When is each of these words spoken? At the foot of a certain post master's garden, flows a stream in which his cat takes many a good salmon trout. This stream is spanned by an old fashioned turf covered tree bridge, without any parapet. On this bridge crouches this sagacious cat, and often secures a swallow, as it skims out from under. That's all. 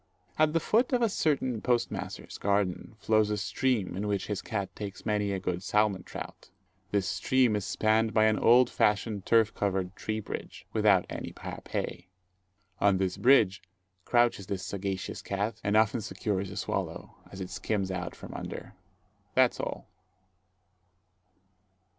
At 0.39 0.53
the 0.53 0.59
foot 0.59 0.93
of 0.93 1.03
a 1.03 1.09
certain 1.09 1.61
post 1.61 1.91
master's 1.91 2.39
garden, 2.39 2.95
flows 2.97 3.29
a 3.29 3.37
stream 3.37 3.95
in 3.95 4.07
which 4.07 4.25
his 4.25 4.41
cat 4.41 4.75
takes 4.75 5.05
many 5.05 5.31
a 5.31 5.37
good 5.39 5.61
salmon 5.61 6.01
trout. 6.01 6.49
This 6.89 7.07
stream 7.07 7.55
is 7.55 7.65
spanned 7.67 8.11
by 8.11 8.23
an 8.25 8.39
old 8.39 8.67
fashioned 8.67 9.27
turf 9.27 9.53
covered 9.53 9.95
tree 9.95 10.19
bridge, 10.19 10.65
without 10.73 11.05
any 11.07 11.31
parapet. 11.33 12.05
On 12.79 12.97
this 12.97 13.15
bridge 13.15 13.61
crouches 14.03 14.47
this 14.47 14.65
sagacious 14.65 15.21
cat, 15.21 15.61
and 15.63 15.77
often 15.77 16.01
secures 16.01 16.49
a 16.49 16.57
swallow, 16.57 17.17
as 17.31 17.39
it 17.39 17.51
skims 17.51 17.91
out 17.91 18.15
from 18.15 18.33
under. 18.33 18.73
That's 19.35 19.59
all. 19.59 19.87